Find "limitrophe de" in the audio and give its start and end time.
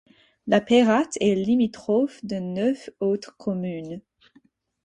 1.35-2.37